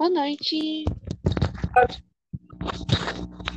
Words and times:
Boa 0.00 0.08
noite. 0.08 0.86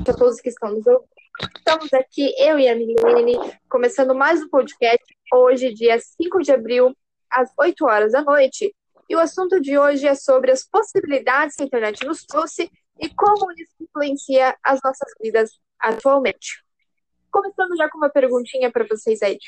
A 0.06 0.14
todos 0.14 0.42
que 0.42 0.50
estão 0.50 0.74
nos 0.74 0.86
ouvindo. 0.86 1.08
Estamos 1.56 1.94
aqui, 1.94 2.36
eu 2.38 2.60
e 2.60 2.68
a 2.68 2.76
Milene, 2.76 3.38
começando 3.70 4.14
mais 4.14 4.42
um 4.42 4.50
podcast, 4.50 5.06
hoje, 5.32 5.74
dia 5.74 5.98
5 5.98 6.40
de 6.40 6.52
abril, 6.52 6.94
às 7.30 7.50
8 7.58 7.86
horas 7.86 8.12
da 8.12 8.22
noite. 8.24 8.76
E 9.10 9.16
o 9.16 9.20
assunto 9.20 9.62
de 9.62 9.78
hoje 9.78 10.06
é 10.06 10.16
sobre 10.16 10.52
as 10.52 10.66
possibilidades 10.66 11.56
que 11.56 11.64
a 11.64 11.66
internet 11.66 12.06
nos 12.06 12.26
trouxe 12.26 12.70
e 13.00 13.08
como 13.08 13.50
isso 13.54 13.76
influencia 13.80 14.54
as 14.62 14.82
nossas 14.84 15.14
vidas 15.22 15.50
atualmente. 15.80 16.62
Começando 17.32 17.78
já 17.78 17.90
com 17.90 18.00
uma 18.00 18.10
perguntinha 18.10 18.70
para 18.70 18.86
vocês 18.86 19.22
aí. 19.22 19.40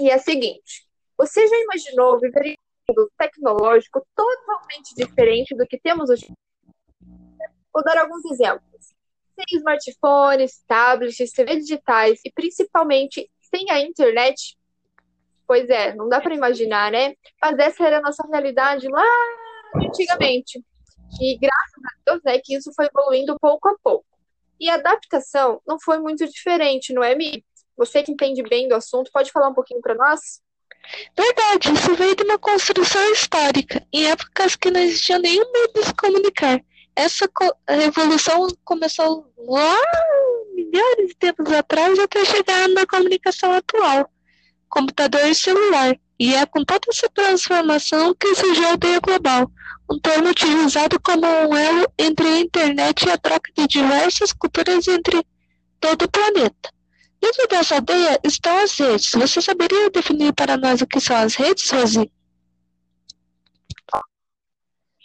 E 0.00 0.08
é 0.08 0.14
a 0.14 0.18
seguinte: 0.18 0.88
você 1.18 1.46
já 1.46 1.56
imaginou 1.58 2.18
viver 2.18 2.56
tecnológico 3.18 4.06
totalmente 4.14 4.94
diferente 4.94 5.54
do 5.54 5.66
que 5.66 5.78
temos 5.78 6.10
hoje? 6.10 6.32
Vou 7.72 7.84
dar 7.84 7.98
alguns 7.98 8.24
exemplos. 8.24 8.94
Sem 9.34 9.58
smartphones, 9.58 10.62
tablets, 10.66 11.30
TV 11.32 11.56
digitais 11.56 12.20
e 12.24 12.32
principalmente 12.32 13.30
sem 13.40 13.70
a 13.70 13.80
internet? 13.80 14.56
Pois 15.46 15.68
é, 15.70 15.94
não 15.94 16.08
dá 16.08 16.20
para 16.20 16.34
imaginar, 16.34 16.90
né? 16.90 17.14
Mas 17.40 17.58
essa 17.58 17.84
era 17.84 17.98
a 17.98 18.02
nossa 18.02 18.26
realidade 18.26 18.88
lá 18.88 19.04
antigamente. 19.76 20.62
E 21.20 21.38
graças 21.38 21.84
a 21.84 21.90
Deus, 22.06 22.22
né, 22.24 22.38
que 22.42 22.54
isso 22.54 22.70
foi 22.74 22.86
evoluindo 22.86 23.38
pouco 23.40 23.68
a 23.68 23.76
pouco. 23.82 24.04
E 24.60 24.68
a 24.68 24.74
adaptação 24.74 25.62
não 25.66 25.78
foi 25.80 25.98
muito 25.98 26.26
diferente, 26.26 26.92
não 26.92 27.02
é, 27.02 27.14
Mi? 27.14 27.44
Você 27.76 28.02
que 28.02 28.10
entende 28.10 28.42
bem 28.42 28.68
do 28.68 28.74
assunto, 28.74 29.10
pode 29.12 29.30
falar 29.30 29.48
um 29.48 29.54
pouquinho 29.54 29.80
para 29.80 29.94
nós? 29.94 30.42
Verdade, 31.16 31.72
isso 31.72 31.94
veio 31.94 32.16
de 32.16 32.22
uma 32.24 32.38
construção 32.38 33.12
histórica, 33.12 33.86
em 33.92 34.06
épocas 34.06 34.56
que 34.56 34.70
não 34.70 34.80
existia 34.80 35.18
nenhum 35.18 35.50
meio 35.52 35.72
de 35.74 35.84
se 35.84 35.94
comunicar. 35.94 36.60
Essa 36.96 37.28
revolução 37.68 38.48
começou 38.64 39.30
lá 39.36 39.76
milhares 40.54 41.08
de 41.08 41.14
tempos 41.14 41.52
atrás 41.52 41.98
até 41.98 42.24
chegar 42.24 42.68
na 42.68 42.86
comunicação 42.86 43.52
atual, 43.52 44.10
computador 44.68 45.24
e 45.26 45.34
celular. 45.34 45.96
E 46.18 46.34
é 46.34 46.44
com 46.46 46.64
toda 46.64 46.80
essa 46.88 47.08
transformação 47.10 48.12
que 48.14 48.34
surgiu 48.34 48.66
a 48.66 48.70
aldeia 48.70 48.98
global, 48.98 49.50
um 49.88 49.98
termo 50.00 50.28
utilizado 50.28 50.98
como 51.00 51.24
um 51.24 51.56
elo 51.56 51.86
entre 51.96 52.26
a 52.26 52.40
internet 52.40 53.06
e 53.06 53.10
a 53.10 53.16
troca 53.16 53.52
de 53.56 53.68
diversas 53.68 54.32
culturas 54.32 54.88
entre 54.88 55.24
todo 55.80 56.02
o 56.02 56.10
planeta. 56.10 56.70
Dentro 57.20 57.48
dessa 57.48 57.76
aldeia 57.76 58.18
estão 58.24 58.56
as 58.58 58.78
redes. 58.78 59.10
Você 59.10 59.40
saberia 59.40 59.90
definir 59.90 60.32
para 60.32 60.56
nós 60.56 60.80
o 60.80 60.86
que 60.86 61.00
são 61.00 61.16
as 61.16 61.34
redes, 61.34 61.70
Rosi? 61.70 62.10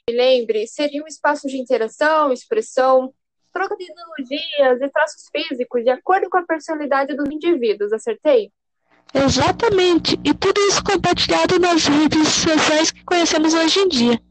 lembre, 0.10 0.68
seria 0.68 1.04
um 1.04 1.08
espaço 1.08 1.48
de 1.48 1.58
interação, 1.58 2.32
expressão, 2.32 3.14
troca 3.52 3.76
de 3.76 3.86
ideologias 3.86 4.82
e 4.82 4.90
traços 4.90 5.30
físicos 5.32 5.84
de 5.84 5.90
acordo 5.90 6.30
com 6.30 6.38
a 6.38 6.46
personalidade 6.46 7.16
dos 7.16 7.30
indivíduos, 7.30 7.94
acertei? 7.94 8.52
Exatamente, 9.14 10.20
e 10.24 10.34
tudo 10.34 10.60
isso 10.68 10.84
compartilhado 10.84 11.60
nas 11.60 11.86
redes 11.86 12.28
sociais 12.30 12.92
que 12.92 13.04
conhecemos 13.04 13.54
hoje 13.54 13.80
em 13.80 13.88
dia. 13.88 14.22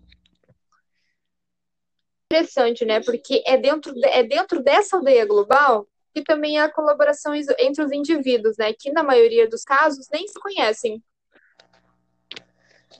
Interessante, 2.30 2.84
né? 2.84 3.00
Porque 3.00 3.42
é 3.46 3.56
dentro, 3.56 3.92
de, 3.92 4.04
é 4.06 4.24
dentro 4.24 4.62
dessa 4.62 4.96
aldeia 4.96 5.24
global 5.24 5.86
que 6.14 6.22
também 6.22 6.58
há 6.58 6.70
colaborações 6.70 7.46
entre 7.58 7.84
os 7.84 7.92
indivíduos, 7.92 8.56
né? 8.58 8.72
Que 8.72 8.92
na 8.92 9.02
maioria 9.02 9.48
dos 9.48 9.62
casos 9.62 10.06
nem 10.12 10.26
se 10.28 10.38
conhecem. 10.38 11.02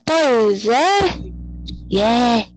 Pois 0.05 0.67
é. 0.67 0.99
Yeah. 1.91 2.47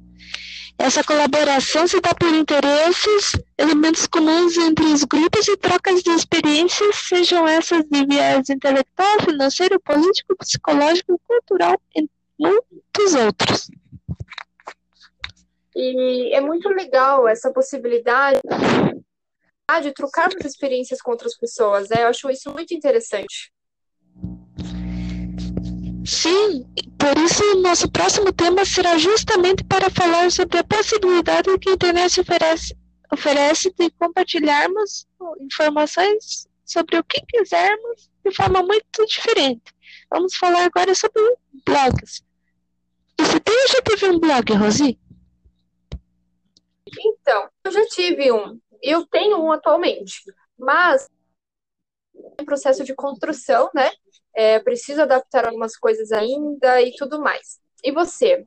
Essa 0.78 1.02
colaboração 1.02 1.86
se 1.86 2.00
dá 2.00 2.14
por 2.14 2.28
interesses, 2.28 3.32
elementos 3.56 4.06
comuns 4.06 4.58
entre 4.58 4.84
os 4.84 5.04
grupos 5.04 5.48
e 5.48 5.56
trocas 5.56 6.02
de 6.02 6.10
experiências, 6.10 6.96
sejam 6.96 7.48
essas 7.48 7.82
de 7.84 8.06
viés 8.06 8.50
intelectual, 8.50 9.20
financeiro, 9.24 9.80
político, 9.80 10.36
psicológico, 10.36 11.18
cultural, 11.26 11.80
e 11.96 12.06
muitos 12.38 13.14
outros. 13.14 13.70
E 15.74 16.34
é 16.34 16.40
muito 16.40 16.68
legal 16.68 17.26
essa 17.26 17.50
possibilidade 17.50 18.40
de 19.82 19.92
trocarmos 19.92 20.44
experiências 20.44 21.00
com 21.00 21.10
outras 21.10 21.36
pessoas. 21.36 21.88
Né? 21.88 22.04
Eu 22.04 22.08
acho 22.08 22.30
isso 22.30 22.52
muito 22.52 22.72
interessante. 22.72 23.52
Sim, 26.06 26.64
por 26.96 27.18
isso 27.18 27.42
o 27.52 27.60
nosso 27.62 27.90
próximo 27.90 28.32
tema 28.32 28.64
será 28.64 28.96
justamente 28.96 29.64
para 29.64 29.90
falar 29.90 30.30
sobre 30.30 30.58
a 30.58 30.64
possibilidade 30.64 31.58
que 31.58 31.68
a 31.68 31.72
internet 31.72 32.20
oferece, 32.20 32.76
oferece 33.12 33.74
de 33.76 33.90
compartilharmos 33.90 35.06
informações 35.40 36.46
sobre 36.64 36.98
o 36.98 37.04
que 37.04 37.20
quisermos 37.26 38.08
de 38.24 38.32
forma 38.32 38.62
muito 38.62 39.04
diferente. 39.04 39.74
Vamos 40.08 40.36
falar 40.36 40.64
agora 40.64 40.94
sobre 40.94 41.20
blogs. 41.66 42.22
Você 43.18 43.40
tem 43.40 43.54
ou 43.62 43.68
já 43.68 43.82
teve 43.82 44.06
um 44.06 44.20
blog, 44.20 44.52
Rosi? 44.52 44.98
Então, 46.98 47.48
eu 47.64 47.72
já 47.72 47.84
tive 47.86 48.30
um. 48.30 48.60
Eu 48.82 49.06
tenho 49.06 49.42
um 49.42 49.52
atualmente, 49.52 50.22
mas 50.58 51.08
em 52.38 52.44
processo 52.44 52.84
de 52.84 52.94
construção, 52.94 53.70
né? 53.74 53.90
é, 54.36 54.58
preciso 54.60 55.00
adaptar 55.00 55.46
algumas 55.46 55.76
coisas 55.76 56.12
ainda 56.12 56.80
e 56.82 56.94
tudo 56.94 57.18
mais. 57.18 57.58
E 57.82 57.90
você? 57.90 58.44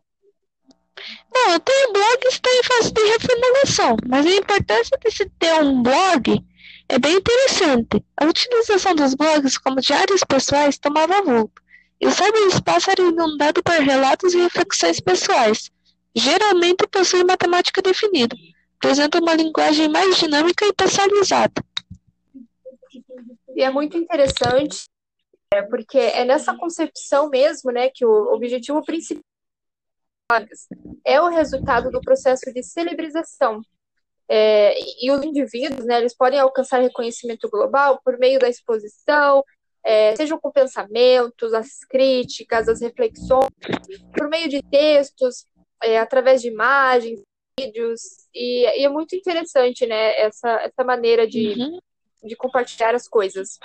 Não, 1.34 1.54
eu 1.54 1.60
tenho 1.60 1.94
blog 1.94 2.18
que 2.20 2.28
está 2.28 2.50
em 2.50 2.64
fase 2.64 2.92
de 2.92 3.02
reformulação, 3.02 3.98
mas 4.08 4.26
a 4.26 4.30
importância 4.30 4.98
de 4.98 5.12
se 5.12 5.26
ter 5.40 5.54
um 5.64 5.82
blog 5.82 6.46
é 6.88 7.00
bem 7.00 7.16
interessante. 7.16 8.06
A 8.18 8.26
utilização 8.26 8.94
dos 8.94 9.16
blogs 9.16 9.58
como 9.58 9.82
diários 9.82 10.24
pessoais 10.24 10.78
tomava 10.78 11.24
vulto, 11.24 11.62
e 12.00 12.06
o 12.06 12.12
cyberespaço 12.12 12.92
era 12.92 13.02
inundado 13.02 13.64
por 13.64 13.80
relatos 13.80 14.34
e 14.34 14.42
reflexões 14.42 15.00
pessoais. 15.00 15.72
Geralmente 16.16 16.86
possui 16.88 17.24
matemática 17.24 17.82
definida, 17.82 18.36
apresenta 18.80 19.20
uma 19.20 19.36
linguagem 19.36 19.90
mais 19.90 20.18
dinâmica 20.18 20.66
e 20.66 20.74
personalizada. 20.74 21.62
E 23.56 23.62
é 23.62 23.70
muito 23.70 23.98
interessante 23.98 24.86
é, 25.54 25.62
porque 25.64 25.98
é 25.98 26.24
nessa 26.24 26.56
concepção 26.56 27.30
mesmo, 27.30 27.72
né, 27.72 27.90
que 27.90 28.06
o 28.06 28.34
objetivo 28.34 28.84
principal 28.84 29.22
é 31.04 31.20
o 31.20 31.28
resultado 31.28 31.92
do 31.92 32.00
processo 32.02 32.54
de 32.54 32.64
celebrização. 32.64 33.62
É, 34.32 34.76
e 35.04 35.12
os 35.12 35.26
indivíduos, 35.26 35.86
né, 35.86 35.98
eles 35.98 36.16
podem 36.16 36.40
alcançar 36.40 36.80
reconhecimento 36.80 37.50
global 37.50 38.00
por 38.06 38.18
meio 38.20 38.40
da 38.40 38.48
exposição, 38.48 39.44
é, 39.84 40.16
sejam 40.16 40.40
com 40.40 40.52
pensamentos, 40.52 41.52
as 41.54 41.80
críticas, 41.80 42.70
as 42.70 42.80
reflexões, 42.80 43.50
por 44.16 44.30
meio 44.30 44.48
de 44.48 44.62
textos, 44.62 45.48
é, 45.82 45.98
através 45.98 46.44
de 46.44 46.50
imagens, 46.50 47.20
vídeos, 47.60 48.02
e, 48.34 48.66
e, 48.80 48.86
é 48.86 48.90
muito 48.90 49.16
interessante, 49.16 49.86
né, 49.86 50.20
essa, 50.20 50.50
essa 50.62 50.84
maneira 50.84 51.28
de, 51.28 51.56
uhum. 51.58 51.80
de 52.24 52.36
compartilhar 52.36 52.96
as 52.96 53.08
coisas. 53.08 53.60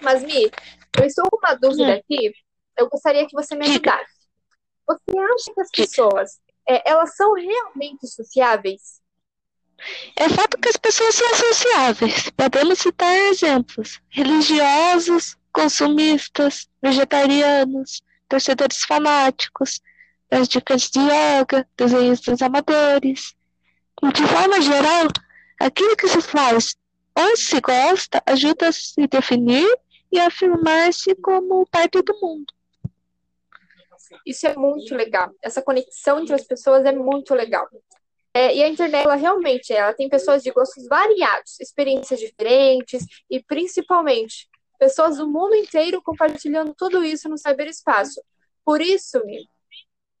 Mas, 0.00 0.22
Mi, 0.22 0.50
eu 0.98 1.04
estou 1.04 1.28
com 1.30 1.36
uma 1.38 1.54
dúvida 1.54 1.94
aqui. 1.94 2.32
Eu 2.76 2.88
gostaria 2.88 3.26
que 3.26 3.34
você 3.34 3.54
me 3.54 3.66
ajudasse. 3.66 4.20
Você 4.86 5.18
acha 5.18 5.54
que 5.54 5.60
as 5.60 5.70
pessoas, 5.70 6.40
é, 6.68 6.90
elas 6.90 7.14
são 7.14 7.34
realmente 7.34 8.06
sociáveis? 8.06 9.00
É 10.16 10.28
fato 10.28 10.58
que 10.58 10.68
as 10.68 10.76
pessoas 10.76 11.14
são 11.14 11.34
sociáveis. 11.34 12.30
Podemos 12.30 12.78
citar 12.80 13.14
exemplos: 13.14 14.00
religiosos, 14.08 15.36
consumistas, 15.52 16.68
vegetarianos, 16.82 18.02
torcedores 18.28 18.84
fanáticos, 18.84 19.80
praticantes 20.30 20.90
de 20.90 21.00
yoga, 21.00 21.68
desenhistas 21.76 22.40
amadores. 22.40 23.34
De 24.14 24.26
forma 24.26 24.62
geral, 24.62 25.08
aquilo 25.58 25.94
que 25.94 26.08
se 26.08 26.22
faz 26.22 26.74
Onde 27.16 27.40
se 27.40 27.60
gosta 27.60 28.22
ajuda 28.24 28.68
a 28.68 28.72
se 28.72 29.06
definir 29.06 29.68
e 30.10 30.18
afirmar-se 30.18 31.14
como 31.16 31.66
parte 31.66 32.00
do 32.02 32.18
mundo. 32.20 32.52
Isso 34.26 34.46
é 34.46 34.56
muito 34.56 34.94
legal. 34.94 35.30
Essa 35.42 35.62
conexão 35.62 36.20
entre 36.20 36.34
as 36.34 36.44
pessoas 36.44 36.84
é 36.84 36.92
muito 36.92 37.34
legal. 37.34 37.68
É, 38.32 38.54
e 38.54 38.62
a 38.62 38.68
internet, 38.68 39.04
ela 39.04 39.16
realmente, 39.16 39.72
ela 39.72 39.92
tem 39.92 40.08
pessoas 40.08 40.42
de 40.42 40.50
gostos 40.50 40.86
variados, 40.86 41.60
experiências 41.60 42.20
diferentes 42.20 43.04
e, 43.28 43.42
principalmente, 43.42 44.48
pessoas 44.78 45.18
do 45.18 45.28
mundo 45.28 45.54
inteiro 45.54 46.00
compartilhando 46.02 46.74
tudo 46.74 47.04
isso 47.04 47.28
no 47.28 47.36
cyberespaço. 47.36 48.22
Por 48.64 48.80
isso, 48.80 49.20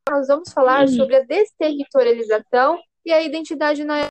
nós 0.08 0.26
vamos 0.26 0.52
falar 0.52 0.82
uhum. 0.82 0.88
sobre 0.88 1.16
a 1.16 1.24
desterritorialização 1.24 2.78
e 3.04 3.12
a 3.12 3.22
identidade 3.22 3.84
na 3.84 4.08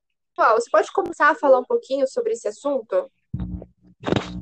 você 0.55 0.69
pode 0.71 0.91
começar 0.93 1.29
a 1.29 1.35
falar 1.35 1.59
um 1.59 1.65
pouquinho 1.65 2.07
sobre 2.07 2.31
esse 2.31 2.47
assunto? 2.47 3.11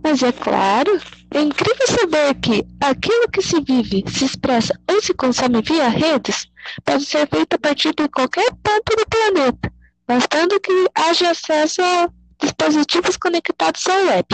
Mas 0.03 0.21
é 0.21 0.31
claro, 0.31 0.91
é 1.33 1.41
incrível 1.41 1.88
saber 1.88 2.35
que 2.35 2.63
aquilo 2.79 3.27
que 3.31 3.41
se 3.41 3.59
vive, 3.61 4.03
se 4.07 4.25
expressa 4.25 4.79
ou 4.89 5.01
se 5.01 5.13
consome 5.15 5.61
via 5.63 5.89
redes 5.89 6.45
pode 6.85 7.03
ser 7.03 7.27
feito 7.27 7.55
a 7.55 7.59
partir 7.59 7.95
de 7.95 8.07
qualquer 8.09 8.47
ponto 8.51 8.95
do 8.95 9.05
planeta, 9.09 9.73
bastando 10.05 10.59
que 10.59 10.71
haja 10.93 11.31
acesso 11.31 11.81
a 11.81 12.09
dispositivos 12.39 13.17
conectados 13.17 13.85
à 13.88 13.95
web. 13.95 14.27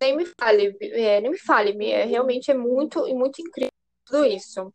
Nem 0.00 0.16
me 0.16 0.26
fale, 0.26 0.76
é, 0.80 1.20
nem 1.20 1.30
me 1.30 1.38
fale, 1.38 1.84
é, 1.86 2.04
realmente 2.04 2.50
é 2.50 2.54
muito, 2.54 3.06
muito 3.14 3.40
incrível 3.40 3.70
tudo 4.04 4.24
isso. 4.26 4.72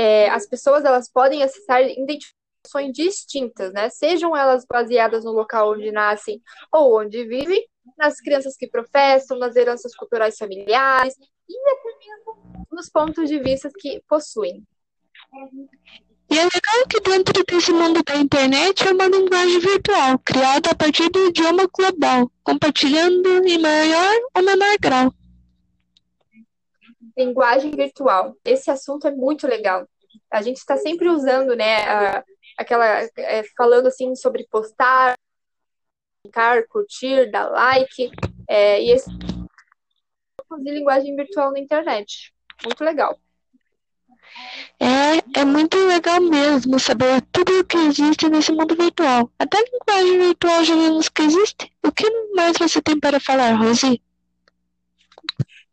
É, 0.00 0.30
as 0.30 0.46
pessoas 0.46 0.84
elas 0.84 1.10
podem 1.10 1.42
acessar 1.42 1.82
identificações 1.82 2.92
distintas, 2.92 3.72
né? 3.72 3.88
Sejam 3.88 4.36
elas 4.36 4.64
baseadas 4.64 5.24
no 5.24 5.32
local 5.32 5.72
onde 5.72 5.90
nascem 5.90 6.40
ou 6.72 7.00
onde 7.00 7.24
vivem, 7.24 7.66
nas 7.96 8.20
crianças 8.20 8.56
que 8.56 8.68
professam, 8.68 9.36
nas 9.36 9.56
heranças 9.56 9.96
culturais 9.96 10.38
familiares 10.38 11.16
e 11.48 11.70
até 11.70 11.98
mesmo 11.98 12.66
nos 12.70 12.88
pontos 12.88 13.28
de 13.28 13.40
vista 13.40 13.68
que 13.76 14.00
possuem. 14.08 14.62
E 16.30 16.38
é 16.38 16.44
legal 16.44 16.86
que 16.88 17.00
dentro 17.00 17.42
desse 17.44 17.72
mundo 17.72 18.00
da 18.04 18.14
internet 18.18 18.86
é 18.86 18.92
uma 18.92 19.08
linguagem 19.08 19.58
virtual, 19.58 20.16
criada 20.24 20.70
a 20.70 20.74
partir 20.76 21.08
do 21.10 21.26
idioma 21.26 21.68
global, 21.76 22.30
compartilhando 22.44 23.44
em 23.44 23.58
maior 23.58 24.14
ou 24.36 24.42
menor 24.44 24.76
grau. 24.80 25.12
Linguagem 27.18 27.72
virtual. 27.72 28.36
Esse 28.44 28.70
assunto 28.70 29.08
é 29.08 29.10
muito 29.10 29.46
legal. 29.46 29.88
A 30.30 30.40
gente 30.40 30.58
está 30.58 30.76
sempre 30.76 31.08
usando, 31.08 31.56
né, 31.56 31.82
a, 31.88 32.24
aquela, 32.56 32.86
é, 33.16 33.42
falando 33.56 33.88
assim 33.88 34.14
sobre 34.14 34.46
postar, 34.50 35.16
clicar, 36.22 36.66
curtir, 36.68 37.30
dar 37.30 37.48
like, 37.48 38.10
é, 38.48 38.82
e 38.82 38.90
esse 38.92 39.10
linguagem 40.56 41.14
virtual 41.14 41.52
na 41.52 41.58
internet. 41.58 42.32
Muito 42.64 42.82
legal. 42.82 43.18
É, 44.80 45.40
é 45.40 45.44
muito 45.44 45.76
legal 45.86 46.20
mesmo 46.20 46.78
saber 46.78 47.22
tudo 47.32 47.60
o 47.60 47.64
que 47.64 47.76
existe 47.76 48.28
nesse 48.28 48.52
mundo 48.52 48.74
virtual. 48.74 49.30
Até 49.38 49.58
a 49.58 49.62
linguagem 49.62 50.18
virtual 50.18 50.64
já 50.64 50.74
vimos 50.74 51.08
que 51.08 51.22
existe. 51.22 51.72
O 51.84 51.92
que 51.92 52.08
mais 52.34 52.56
você 52.56 52.80
tem 52.80 52.98
para 52.98 53.20
falar, 53.20 53.54
Rosi? 53.54 54.00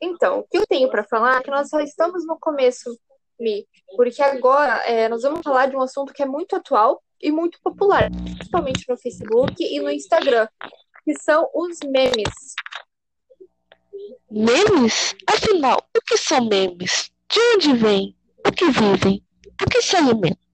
Então, 0.06 0.40
o 0.40 0.44
que 0.44 0.58
eu 0.58 0.68
tenho 0.68 0.88
para 0.90 1.04
falar 1.04 1.38
é 1.38 1.44
que 1.44 1.50
nós 1.50 1.68
só 1.68 1.80
estamos 1.80 2.26
no 2.28 2.38
começo, 2.40 2.96
Mi, 3.40 3.68
porque 3.96 4.22
agora 4.22 4.78
é, 4.86 5.10
nós 5.10 5.24
vamos 5.24 5.42
falar 5.42 5.66
de 5.66 5.76
um 5.76 5.82
assunto 5.82 6.14
que 6.14 6.22
é 6.22 6.26
muito 6.28 6.56
atual 6.56 7.02
e 7.20 7.32
muito 7.32 7.60
popular, 7.64 8.12
principalmente 8.12 8.88
no 8.88 8.96
Facebook 8.98 9.56
e 9.60 9.80
no 9.80 9.90
Instagram, 9.90 10.48
que 11.04 11.14
são 11.20 11.50
os 11.56 11.80
memes. 11.84 12.54
Memes? 14.30 15.16
Afinal, 15.28 15.80
o 15.98 16.02
que 16.02 16.18
são 16.18 16.46
memes? 16.46 17.12
De 17.28 17.40
onde 17.56 17.74
vêm? 17.74 18.16
O 18.46 18.52
que 18.52 18.66
vivem? 18.70 19.24
O 19.60 19.70
que 19.70 19.82
se 19.82 19.96
alimentam? 19.96 20.45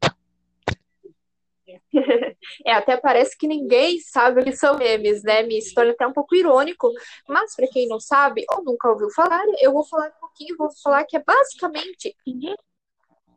É, 2.65 2.73
até 2.73 2.97
parece 2.97 3.38
que 3.38 3.47
ninguém 3.47 4.00
sabe 4.00 4.41
o 4.41 4.44
que 4.44 4.56
são 4.56 4.77
memes, 4.77 5.23
né? 5.23 5.44
Me 5.44 5.59
torna 5.73 5.91
até 5.91 6.06
um 6.06 6.13
pouco 6.13 6.35
irônico, 6.35 6.91
mas 7.27 7.56
para 7.56 7.68
quem 7.68 7.88
não 7.88 8.00
sabe 8.00 8.45
ou 8.51 8.63
nunca 8.63 8.89
ouviu 8.89 9.09
falar, 9.12 9.44
eu 9.59 9.71
vou 9.71 9.85
falar 9.85 10.07
um 10.07 10.19
pouquinho, 10.19 10.57
vou 10.57 10.69
falar 10.83 11.03
que 11.06 11.18
é 11.18 11.23
basicamente 11.23 12.15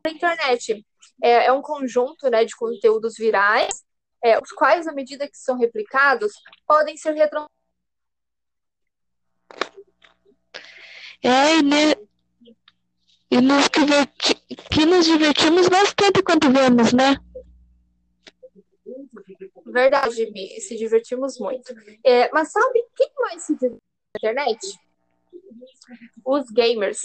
a 0.05 0.11
internet. 0.11 0.85
É, 1.23 1.47
é, 1.47 1.53
um 1.53 1.63
conjunto 1.63 2.29
né, 2.29 2.45
de 2.45 2.57
conteúdos 2.57 3.15
virais, 3.17 3.85
é, 4.23 4.39
os 4.39 4.51
quais, 4.53 4.87
à 4.87 4.93
medida 4.93 5.29
que 5.29 5.37
são 5.37 5.59
replicados, 5.59 6.33
podem 6.67 6.97
ser 6.97 7.13
retrans... 7.13 7.47
É, 11.23 11.57
e, 11.57 11.63
ne... 11.63 11.97
e 13.31 13.41
nos 13.41 13.69
diverti... 13.69 14.35
que 14.71 14.85
nos 14.85 15.07
divertimos 15.07 15.69
bastante 15.69 16.23
quando 16.23 16.51
vemos, 16.51 16.93
né? 16.93 17.17
Verdade, 19.75 20.31
Mi, 20.31 20.61
se 20.61 20.77
divertimos 20.77 21.37
muito. 21.37 21.75
É, 22.05 22.31
mas 22.33 22.53
sabe 22.53 22.87
quem 22.95 23.11
mais 23.19 23.43
se 23.43 23.57
diverte 23.57 23.83
na 24.15 24.19
internet? 24.31 24.79
Os 26.25 26.49
gamers. 26.49 27.01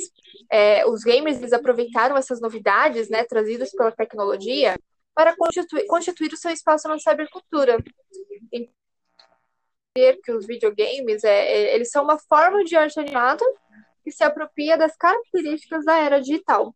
É, 0.51 0.85
os 0.85 1.03
gamers 1.03 1.39
eles 1.39 1.51
aproveitaram 1.51 2.15
essas 2.15 2.39
novidades 2.39 3.09
né, 3.09 3.23
trazidas 3.23 3.71
pela 3.71 3.91
tecnologia 3.91 4.77
para 5.15 5.35
constituir, 5.35 5.87
constituir 5.87 6.31
o 6.31 6.37
seu 6.37 6.51
espaço 6.51 6.87
na 6.87 6.99
cybercultura. 6.99 7.83
Entender 8.53 10.21
que 10.23 10.31
os 10.31 10.45
videogames 10.45 11.23
é, 11.23 11.51
é, 11.51 11.75
eles 11.75 11.89
são 11.89 12.03
uma 12.03 12.19
forma 12.19 12.63
de 12.63 12.75
arte 12.75 12.99
animada 12.99 13.43
que 14.03 14.11
se 14.11 14.23
apropria 14.23 14.77
das 14.77 14.95
características 14.95 15.85
da 15.85 15.97
era 15.97 16.21
digital. 16.21 16.75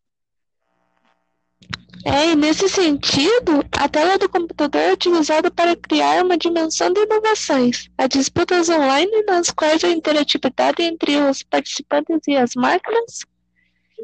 É, 2.06 2.32
e 2.32 2.36
nesse 2.36 2.68
sentido, 2.68 3.64
a 3.72 3.88
tela 3.88 4.18
do 4.18 4.28
computador 4.28 4.80
é 4.80 4.92
utilizada 4.92 5.50
para 5.50 5.74
criar 5.74 6.22
uma 6.22 6.36
dimensão 6.36 6.92
de 6.92 7.00
inovações. 7.00 7.88
Há 7.96 8.06
disputas 8.06 8.68
online 8.68 9.22
nas 9.22 9.50
quais 9.50 9.82
a 9.82 9.88
interatividade 9.88 10.82
entre 10.82 11.16
os 11.16 11.42
participantes 11.42 12.20
e 12.28 12.36
as 12.36 12.54
máquinas, 12.54 13.20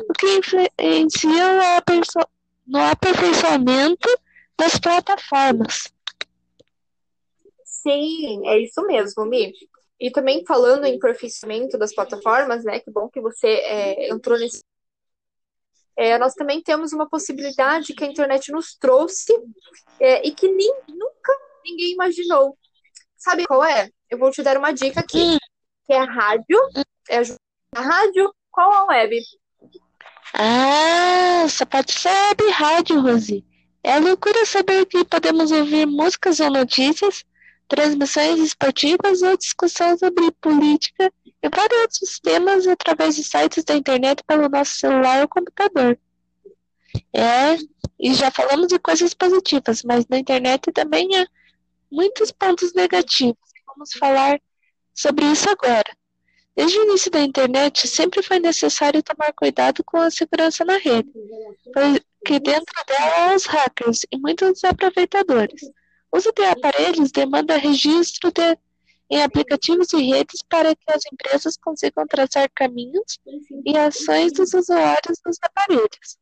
o 0.08 0.12
que 0.14 0.26
influencia 0.38 1.82
no 2.66 2.78
aperfeiçoamento 2.78 4.08
das 4.58 4.78
plataformas. 4.78 5.92
Sim, 7.64 8.48
é 8.48 8.60
isso 8.60 8.82
mesmo, 8.86 9.26
Mi. 9.26 9.52
E 10.00 10.10
também 10.10 10.42
falando 10.46 10.86
em 10.86 10.96
aperfeiçoamento 10.96 11.76
das 11.76 11.94
plataformas, 11.94 12.64
né? 12.64 12.80
Que 12.80 12.90
bom 12.90 13.10
que 13.10 13.20
você 13.20 13.46
é, 13.46 14.10
entrou 14.10 14.38
nesse 14.38 14.62
é, 15.96 16.18
nós 16.18 16.34
também 16.34 16.62
temos 16.62 16.92
uma 16.92 17.08
possibilidade 17.08 17.94
que 17.94 18.04
a 18.04 18.06
internet 18.06 18.50
nos 18.52 18.74
trouxe 18.74 19.32
é, 19.98 20.26
e 20.26 20.32
que 20.32 20.48
nem, 20.48 20.72
nunca 20.88 21.32
ninguém 21.64 21.92
imaginou. 21.92 22.56
Sabe 23.16 23.46
qual 23.46 23.64
é? 23.64 23.88
Eu 24.08 24.18
vou 24.18 24.30
te 24.30 24.42
dar 24.42 24.56
uma 24.56 24.72
dica 24.72 25.00
aqui, 25.00 25.38
que 25.86 25.92
é 25.92 25.98
a 25.98 26.04
rádio. 26.04 26.58
É 27.08 27.20
a 27.76 27.80
rádio 27.80 28.32
qual 28.50 28.72
a 28.72 28.86
web? 28.86 29.20
Ah, 30.34 31.46
só 31.48 31.64
pode 31.66 31.92
ser 31.92 32.08
web 32.08 32.50
rádio, 32.50 33.00
Rosi. 33.00 33.44
É 33.82 33.98
loucura 33.98 34.44
saber 34.44 34.86
que 34.86 35.04
podemos 35.04 35.50
ouvir 35.50 35.86
músicas 35.86 36.40
ou 36.40 36.50
notícias, 36.50 37.24
transmissões 37.68 38.38
esportivas 38.40 39.22
ou 39.22 39.36
discussões 39.36 40.00
sobre 40.00 40.30
política 40.40 41.12
e 41.42 41.48
temas 42.22 42.66
através 42.66 43.16
de 43.16 43.24
sites 43.24 43.64
da 43.64 43.74
internet 43.74 44.22
pelo 44.24 44.48
nosso 44.48 44.74
celular 44.74 45.22
ou 45.22 45.28
computador. 45.28 45.98
É, 47.12 47.56
e 47.98 48.14
já 48.14 48.30
falamos 48.30 48.68
de 48.68 48.78
coisas 48.78 49.14
positivas, 49.14 49.82
mas 49.82 50.06
na 50.08 50.18
internet 50.18 50.72
também 50.72 51.08
há 51.16 51.26
muitos 51.90 52.30
pontos 52.30 52.72
negativos. 52.74 53.38
Vamos 53.66 53.92
falar 53.92 54.40
sobre 54.94 55.24
isso 55.26 55.48
agora. 55.48 55.96
Desde 56.56 56.78
o 56.78 56.84
início 56.84 57.10
da 57.10 57.20
internet, 57.20 57.86
sempre 57.88 58.22
foi 58.22 58.38
necessário 58.38 59.02
tomar 59.02 59.32
cuidado 59.32 59.82
com 59.84 59.98
a 59.98 60.10
segurança 60.10 60.64
na 60.64 60.76
rede, 60.76 61.10
porque 61.72 62.40
dentro 62.40 62.84
dela 62.86 63.30
há 63.30 63.34
os 63.34 63.46
hackers 63.46 64.00
e 64.12 64.18
muitos 64.18 64.62
aproveitadores. 64.64 65.62
O 66.12 66.18
uso 66.18 66.32
de 66.32 66.42
aparelhos 66.44 67.12
demanda 67.12 67.56
registro 67.56 68.32
de 68.32 68.58
em 69.10 69.22
aplicativos 69.22 69.92
e 69.92 70.02
redes 70.02 70.40
para 70.48 70.74
que 70.74 70.92
as 70.92 71.02
empresas 71.12 71.56
consigam 71.56 72.06
traçar 72.06 72.48
caminhos 72.54 73.18
e 73.66 73.76
ações 73.76 74.32
dos 74.32 74.54
usuários 74.54 75.18
dos 75.24 75.36
aparelhos. 75.42 76.16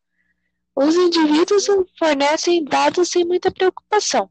Os 0.75 0.95
indivíduos 0.95 1.67
fornecem 1.99 2.65
dados 2.65 3.11
sem 3.11 3.25
muita 3.25 3.51
preocupação. 3.51 4.31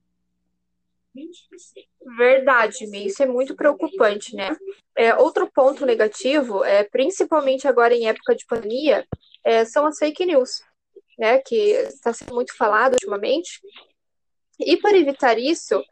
Verdade, 2.17 2.85
isso 3.05 3.21
é 3.21 3.25
muito 3.25 3.55
preocupante, 3.55 4.35
né? 4.35 4.55
É, 4.95 5.13
outro 5.15 5.51
ponto 5.51 5.85
negativo, 5.85 6.63
é, 6.63 6.83
principalmente 6.83 7.67
agora 7.67 7.93
em 7.93 8.07
época 8.07 8.35
de 8.35 8.45
pandemia, 8.45 9.05
é, 9.43 9.65
são 9.65 9.85
as 9.85 9.97
fake 9.97 10.25
news, 10.25 10.61
né? 11.17 11.39
Que 11.39 11.71
está 11.71 12.13
sendo 12.13 12.33
muito 12.33 12.55
falado 12.55 12.93
ultimamente. 12.93 13.59
E 14.59 14.77
para 14.77 14.97
evitar 14.97 15.37
isso, 15.37 15.83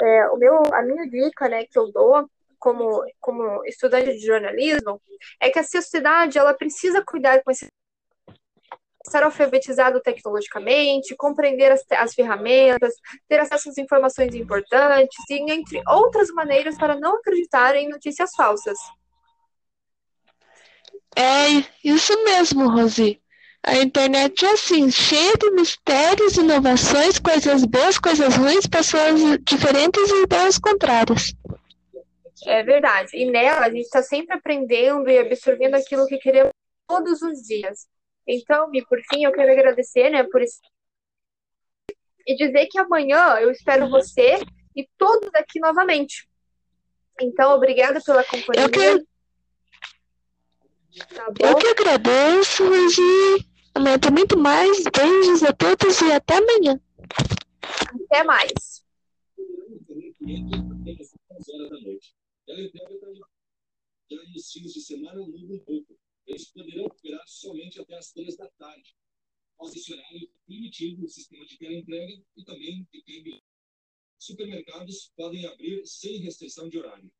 é, 0.00 0.28
o 0.28 0.36
meu, 0.36 0.62
a 0.72 0.82
minha 0.82 1.08
dica, 1.08 1.48
né, 1.48 1.64
que 1.64 1.78
eu 1.78 1.90
dou 1.92 2.28
como, 2.58 3.04
como 3.20 3.64
estudante 3.64 4.12
de 4.12 4.26
jornalismo 4.26 5.00
é 5.40 5.50
que 5.50 5.58
a 5.58 5.64
sociedade 5.64 6.38
ela 6.38 6.54
precisa 6.54 7.02
cuidar 7.04 7.42
com 7.42 7.50
esse 7.50 7.68
estar 9.06 9.22
alfabetizado 9.22 10.00
tecnologicamente, 10.00 11.16
compreender 11.16 11.72
as, 11.72 11.82
as 11.92 12.14
ferramentas, 12.14 12.92
ter 13.26 13.40
acesso 13.40 13.70
às 13.70 13.78
informações 13.78 14.34
importantes 14.34 15.18
e 15.30 15.50
entre 15.50 15.82
outras 15.88 16.28
maneiras 16.30 16.76
para 16.76 16.98
não 16.98 17.16
acreditar 17.16 17.74
em 17.74 17.88
notícias 17.88 18.30
falsas. 18.36 18.78
É 21.16 21.64
isso 21.82 22.22
mesmo, 22.24 22.68
Rosi. 22.68 23.20
A 23.62 23.76
internet 23.76 24.44
é 24.44 24.52
assim, 24.52 24.90
cheia 24.90 25.34
de 25.34 25.50
mistérios, 25.50 26.36
inovações, 26.36 27.18
coisas 27.18 27.64
boas, 27.64 27.98
coisas 27.98 28.36
ruins, 28.36 28.66
pessoas 28.66 29.20
diferentes 29.42 30.10
e 30.10 30.22
ideias 30.22 30.58
contrárias. 30.58 31.34
É 32.46 32.62
verdade. 32.62 33.16
E 33.16 33.30
nela 33.30 33.66
a 33.66 33.70
gente 33.70 33.84
está 33.84 34.02
sempre 34.02 34.36
aprendendo 34.36 35.08
e 35.10 35.18
absorvendo 35.18 35.74
aquilo 35.74 36.06
que 36.06 36.18
queremos 36.18 36.52
todos 36.86 37.20
os 37.20 37.42
dias. 37.42 37.86
Então, 38.26 38.70
Mi, 38.70 38.84
por 38.84 39.00
fim, 39.10 39.24
eu 39.24 39.32
quero 39.32 39.52
agradecer, 39.52 40.10
né, 40.10 40.22
por 40.24 40.40
esse 40.40 40.58
e 42.26 42.36
dizer 42.36 42.66
que 42.66 42.78
amanhã 42.78 43.38
eu 43.40 43.50
espero 43.50 43.88
você 43.88 44.38
e 44.76 44.86
todos 44.98 45.30
aqui 45.34 45.58
novamente. 45.58 46.28
Então, 47.18 47.52
obrigada 47.52 48.00
pela 48.02 48.22
companhia. 48.22 48.64
Eu 48.64 48.70
que, 48.70 49.06
tá 51.14 51.26
eu 51.40 51.56
que 51.56 51.66
agradeço 51.68 52.64
e 52.64 53.47
amanhã 53.78 53.98
tem 53.98 54.10
muito 54.10 54.36
mais. 54.36 54.84
Beijos 54.84 55.42
a 55.42 55.52
todos 55.52 56.00
e 56.00 56.12
até 56.12 56.34
amanhã. 56.36 56.80
Até 58.04 58.24
mais. 58.24 58.84
Já 64.10 64.22
nos 64.32 64.52
fins 64.52 64.72
de 64.72 64.80
semana 64.80 65.20
muda 65.20 65.54
um 65.54 65.58
pouco. 65.60 65.98
Eles 66.26 66.50
poderão 66.50 66.86
operar 66.86 67.22
somente 67.26 67.80
até 67.80 67.96
as 67.96 68.12
três 68.12 68.36
da 68.36 68.48
tarde. 68.58 68.94
Após 69.54 69.74
esse 69.74 69.92
horário 69.92 70.28
primitivo, 70.44 71.04
o 71.04 71.08
sistema 71.08 71.44
de 71.46 71.58
teleentrega 71.58 72.22
e 72.36 72.44
também 72.44 72.86
de 72.92 73.02
câmbio. 73.02 73.40
Supermercados 74.18 75.12
podem 75.16 75.46
abrir 75.46 75.86
sem 75.86 76.18
restrição 76.18 76.68
de 76.68 76.78
horário. 76.78 77.10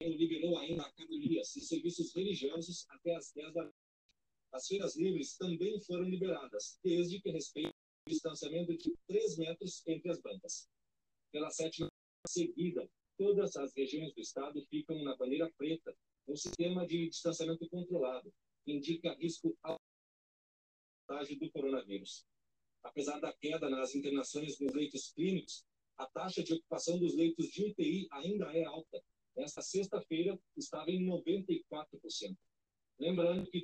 Liberou 0.00 0.58
ainda 0.58 0.82
academias 0.82 1.54
e 1.56 1.60
serviços 1.60 2.12
religiosos 2.14 2.86
até 2.90 3.14
as 3.14 3.32
10 3.32 3.54
da. 3.54 3.72
As 4.52 4.66
feiras 4.66 4.96
livres 4.96 5.36
também 5.36 5.80
foram 5.80 6.04
liberadas, 6.04 6.78
desde 6.84 7.20
que 7.20 7.30
respeitem 7.30 7.72
o 8.06 8.10
distanciamento 8.10 8.76
de 8.76 8.94
3 9.08 9.38
metros 9.38 9.82
entre 9.86 10.10
as 10.10 10.20
bancas. 10.20 10.68
Pela 11.32 11.50
sétima 11.50 11.88
seguida, 12.28 12.86
todas 13.16 13.56
as 13.56 13.72
regiões 13.74 14.12
do 14.12 14.20
estado 14.20 14.62
ficam 14.66 15.02
na 15.02 15.16
bandeira 15.16 15.50
preta, 15.56 15.96
um 16.28 16.36
sistema 16.36 16.86
de 16.86 17.08
distanciamento 17.08 17.68
controlado, 17.68 18.32
que 18.64 18.72
indica 18.72 19.14
risco 19.14 19.56
contágio 21.08 21.38
do 21.38 21.50
coronavírus. 21.50 22.24
Apesar 22.82 23.20
da 23.20 23.32
queda 23.32 23.70
nas 23.70 23.94
internações 23.94 24.58
nos 24.58 24.72
leitos 24.72 25.12
clínicos, 25.12 25.64
a 25.96 26.06
taxa 26.06 26.42
de 26.42 26.52
ocupação 26.52 26.98
dos 26.98 27.14
leitos 27.14 27.48
de 27.48 27.64
UTI 27.64 28.08
ainda 28.10 28.52
é 28.52 28.64
alta. 28.64 29.02
Nesta 29.36 29.62
sexta-feira, 29.62 30.38
estava 30.56 30.90
em 30.90 31.06
94%. 31.06 32.36
Lembrando 32.98 33.50
que 33.50 33.58